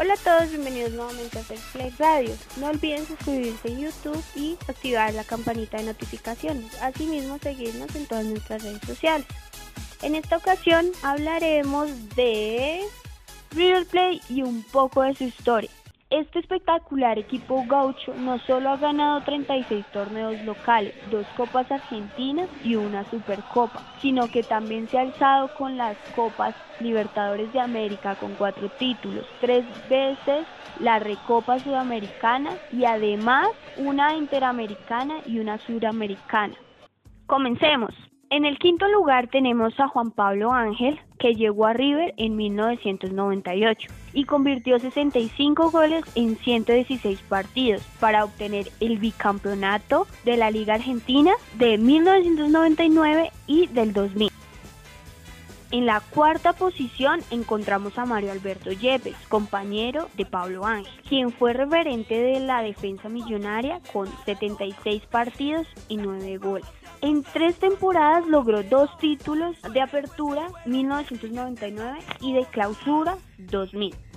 Hola 0.00 0.14
a 0.14 0.16
todos, 0.16 0.50
bienvenidos 0.50 0.92
nuevamente 0.92 1.40
a 1.40 1.42
Play 1.72 1.92
Radio. 1.98 2.32
No 2.58 2.68
olviden 2.68 3.04
suscribirse 3.04 3.66
en 3.66 3.80
YouTube 3.80 4.22
y 4.36 4.56
activar 4.68 5.12
la 5.12 5.24
campanita 5.24 5.78
de 5.78 5.86
notificaciones. 5.86 6.72
Asimismo, 6.80 7.36
seguirnos 7.38 7.92
en 7.96 8.06
todas 8.06 8.24
nuestras 8.24 8.62
redes 8.62 8.80
sociales. 8.86 9.26
En 10.02 10.14
esta 10.14 10.36
ocasión 10.36 10.86
hablaremos 11.02 11.90
de 12.14 12.82
River 13.50 13.86
Play 13.86 14.20
y 14.28 14.42
un 14.42 14.62
poco 14.62 15.02
de 15.02 15.16
su 15.16 15.24
historia. 15.24 15.70
Este 16.10 16.38
espectacular 16.38 17.18
equipo 17.18 17.66
gaucho 17.68 18.14
no 18.14 18.38
solo 18.38 18.70
ha 18.70 18.78
ganado 18.78 19.20
36 19.20 19.84
torneos 19.92 20.42
locales, 20.42 20.94
dos 21.10 21.26
copas 21.36 21.70
argentinas 21.70 22.48
y 22.64 22.76
una 22.76 23.04
supercopa, 23.10 23.82
sino 24.00 24.26
que 24.28 24.42
también 24.42 24.88
se 24.88 24.96
ha 24.96 25.02
alzado 25.02 25.50
con 25.58 25.76
las 25.76 25.98
copas 26.14 26.54
Libertadores 26.80 27.52
de 27.52 27.60
América 27.60 28.14
con 28.14 28.34
cuatro 28.36 28.70
títulos, 28.78 29.26
tres 29.42 29.66
veces 29.90 30.46
la 30.80 30.98
Recopa 30.98 31.58
Sudamericana 31.58 32.56
y 32.72 32.86
además 32.86 33.48
una 33.76 34.14
Interamericana 34.14 35.16
y 35.26 35.40
una 35.40 35.58
Suramericana. 35.58 36.54
Comencemos. 37.26 38.07
En 38.30 38.44
el 38.44 38.58
quinto 38.58 38.86
lugar 38.88 39.28
tenemos 39.28 39.72
a 39.80 39.88
Juan 39.88 40.10
Pablo 40.10 40.52
Ángel, 40.52 41.00
que 41.18 41.34
llegó 41.34 41.64
a 41.64 41.72
River 41.72 42.12
en 42.18 42.36
1998 42.36 43.90
y 44.12 44.24
convirtió 44.24 44.78
65 44.78 45.70
goles 45.70 46.04
en 46.14 46.36
116 46.36 47.20
partidos 47.22 47.82
para 47.98 48.24
obtener 48.24 48.66
el 48.80 48.98
bicampeonato 48.98 50.06
de 50.26 50.36
la 50.36 50.50
Liga 50.50 50.74
Argentina 50.74 51.32
de 51.54 51.78
1999 51.78 53.30
y 53.46 53.66
del 53.68 53.94
2000. 53.94 54.27
En 55.70 55.84
la 55.84 56.00
cuarta 56.00 56.54
posición 56.54 57.20
encontramos 57.30 57.98
a 57.98 58.06
Mario 58.06 58.32
Alberto 58.32 58.72
Yepes, 58.72 59.16
compañero 59.28 60.08
de 60.16 60.24
Pablo 60.24 60.64
Ángel, 60.64 60.90
quien 61.06 61.30
fue 61.30 61.52
referente 61.52 62.18
de 62.18 62.40
la 62.40 62.62
defensa 62.62 63.10
millonaria 63.10 63.80
con 63.92 64.08
76 64.24 65.02
partidos 65.10 65.66
y 65.88 65.98
9 65.98 66.38
goles. 66.38 66.66
En 67.02 67.22
tres 67.22 67.56
temporadas 67.58 68.26
logró 68.26 68.62
dos 68.62 68.96
títulos 68.96 69.56
de 69.72 69.82
apertura 69.82 70.48
1999 70.64 71.98
y 72.22 72.32
de 72.32 72.46
clausura 72.46 73.18
2000. 73.36 74.07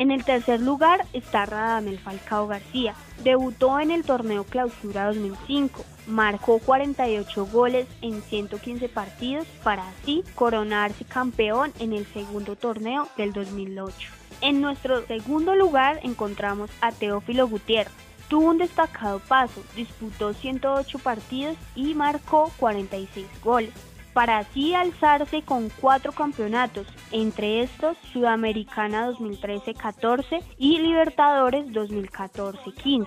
En 0.00 0.10
el 0.10 0.24
tercer 0.24 0.62
lugar 0.62 1.04
está 1.12 1.44
Radamel 1.44 1.98
Falcao 1.98 2.46
García. 2.46 2.94
Debutó 3.22 3.78
en 3.80 3.90
el 3.90 4.02
torneo 4.02 4.44
Clausura 4.44 5.04
2005. 5.04 5.84
Marcó 6.06 6.58
48 6.58 7.44
goles 7.44 7.86
en 8.00 8.22
115 8.22 8.88
partidos 8.88 9.46
para 9.62 9.86
así 9.86 10.24
coronarse 10.34 11.04
campeón 11.04 11.74
en 11.80 11.92
el 11.92 12.06
segundo 12.06 12.56
torneo 12.56 13.08
del 13.18 13.34
2008. 13.34 14.08
En 14.40 14.62
nuestro 14.62 15.06
segundo 15.06 15.54
lugar 15.54 16.00
encontramos 16.02 16.70
a 16.80 16.92
Teófilo 16.92 17.46
Gutiérrez. 17.46 17.92
Tuvo 18.28 18.48
un 18.48 18.56
destacado 18.56 19.18
paso, 19.18 19.62
disputó 19.76 20.32
108 20.32 20.98
partidos 21.00 21.58
y 21.74 21.92
marcó 21.92 22.50
46 22.56 23.26
goles 23.44 23.74
para 24.12 24.38
así 24.38 24.74
alzarse 24.74 25.42
con 25.42 25.68
cuatro 25.80 26.12
campeonatos, 26.12 26.86
entre 27.12 27.62
estos 27.62 27.96
Sudamericana 28.12 29.08
2013-14 29.10 30.42
y 30.58 30.78
Libertadores 30.78 31.66
2014-15. 31.66 33.06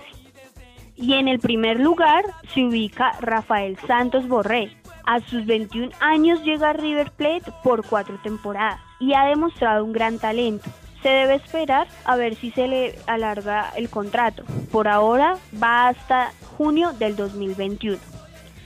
Y 0.96 1.14
en 1.14 1.28
el 1.28 1.40
primer 1.40 1.80
lugar 1.80 2.24
se 2.52 2.64
ubica 2.64 3.12
Rafael 3.20 3.76
Santos 3.86 4.28
Borré. 4.28 4.76
A 5.06 5.20
sus 5.20 5.44
21 5.44 5.90
años 6.00 6.42
llega 6.44 6.70
a 6.70 6.72
River 6.72 7.10
Plate 7.10 7.52
por 7.62 7.86
cuatro 7.86 8.18
temporadas 8.22 8.80
y 9.00 9.12
ha 9.14 9.24
demostrado 9.24 9.84
un 9.84 9.92
gran 9.92 10.18
talento. 10.18 10.70
Se 11.02 11.10
debe 11.10 11.34
esperar 11.34 11.86
a 12.04 12.16
ver 12.16 12.34
si 12.36 12.50
se 12.52 12.66
le 12.66 12.98
alarga 13.06 13.70
el 13.76 13.90
contrato. 13.90 14.44
Por 14.72 14.88
ahora 14.88 15.36
va 15.62 15.88
hasta 15.88 16.32
junio 16.56 16.92
del 16.94 17.16
2021. 17.16 18.13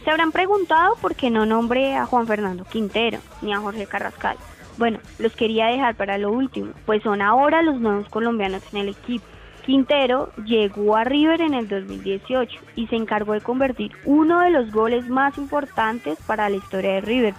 Se 0.09 0.13
habrán 0.13 0.33
preguntado 0.33 0.97
por 1.03 1.15
qué 1.15 1.29
no 1.29 1.45
nombré 1.45 1.95
a 1.95 2.07
Juan 2.07 2.27
Fernando 2.27 2.65
Quintero 2.65 3.19
ni 3.43 3.53
a 3.53 3.61
Jorge 3.61 3.85
Carrascal. 3.85 4.39
Bueno, 4.79 5.01
los 5.19 5.37
quería 5.37 5.67
dejar 5.67 5.97
para 5.97 6.17
lo 6.17 6.33
último, 6.33 6.73
pues 6.87 7.03
son 7.03 7.21
ahora 7.21 7.61
los 7.61 7.79
nuevos 7.79 8.09
colombianos 8.09 8.63
en 8.73 8.79
el 8.79 8.89
equipo. 8.89 9.27
Quintero 9.67 10.33
llegó 10.47 10.97
a 10.97 11.05
River 11.05 11.43
en 11.43 11.53
el 11.53 11.69
2018 11.69 12.59
y 12.75 12.87
se 12.87 12.97
encargó 12.97 13.35
de 13.35 13.43
convertir 13.43 13.93
uno 14.07 14.41
de 14.41 14.49
los 14.49 14.73
goles 14.73 15.11
más 15.11 15.37
importantes 15.37 16.17
para 16.27 16.49
la 16.49 16.57
historia 16.57 16.93
de 16.93 17.01
River 17.03 17.35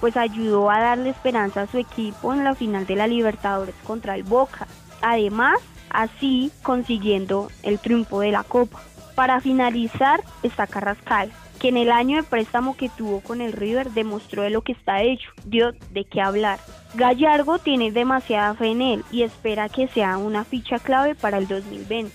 pues 0.00 0.16
ayudó 0.16 0.70
a 0.70 0.80
darle 0.80 1.10
esperanza 1.10 1.60
a 1.60 1.66
su 1.66 1.76
equipo 1.76 2.32
en 2.32 2.44
la 2.44 2.54
final 2.54 2.86
de 2.86 2.96
la 2.96 3.08
Libertadores 3.08 3.74
contra 3.84 4.14
el 4.14 4.22
Boca. 4.22 4.66
Además, 5.02 5.58
así 5.90 6.50
consiguiendo 6.62 7.50
el 7.62 7.78
triunfo 7.78 8.20
de 8.20 8.32
la 8.32 8.42
Copa. 8.42 8.80
Para 9.14 9.40
finalizar 9.40 10.22
está 10.42 10.66
Carrascal, 10.66 11.30
que 11.56 11.68
en 11.68 11.76
el 11.76 11.90
año 11.90 12.16
de 12.16 12.22
préstamo 12.22 12.76
que 12.76 12.88
tuvo 12.88 13.20
con 13.20 13.40
el 13.40 13.52
River 13.52 13.90
demostró 13.90 14.42
de 14.42 14.50
lo 14.50 14.62
que 14.62 14.72
está 14.72 15.02
hecho, 15.02 15.30
dio 15.44 15.72
de 15.90 16.04
qué 16.04 16.20
hablar. 16.20 16.58
Gallardo 16.94 17.58
tiene 17.58 17.92
demasiada 17.92 18.54
fe 18.54 18.68
en 18.68 18.82
él 18.82 19.04
y 19.10 19.22
espera 19.22 19.68
que 19.68 19.88
sea 19.88 20.18
una 20.18 20.44
ficha 20.44 20.78
clave 20.78 21.14
para 21.14 21.38
el 21.38 21.48
2020. 21.48 22.12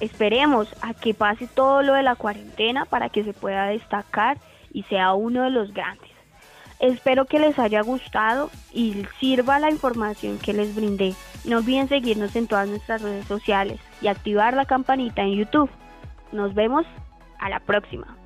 Esperemos 0.00 0.68
a 0.80 0.94
que 0.94 1.14
pase 1.14 1.48
todo 1.48 1.82
lo 1.82 1.94
de 1.94 2.02
la 2.02 2.14
cuarentena 2.14 2.84
para 2.84 3.08
que 3.08 3.24
se 3.24 3.32
pueda 3.32 3.66
destacar 3.66 4.38
y 4.72 4.84
sea 4.84 5.14
uno 5.14 5.42
de 5.42 5.50
los 5.50 5.72
grandes. 5.72 6.10
Espero 6.78 7.24
que 7.24 7.40
les 7.40 7.58
haya 7.58 7.82
gustado 7.82 8.50
y 8.72 9.04
sirva 9.18 9.58
la 9.58 9.70
información 9.70 10.38
que 10.38 10.52
les 10.52 10.76
brindé. 10.76 11.14
No 11.44 11.58
olviden 11.58 11.88
seguirnos 11.88 12.36
en 12.36 12.46
todas 12.46 12.68
nuestras 12.68 13.02
redes 13.02 13.26
sociales 13.26 13.80
y 14.00 14.06
activar 14.06 14.54
la 14.54 14.64
campanita 14.64 15.22
en 15.22 15.34
YouTube. 15.34 15.70
Nos 16.30 16.54
vemos 16.54 16.86
a 17.40 17.48
la 17.48 17.58
próxima. 17.58 18.16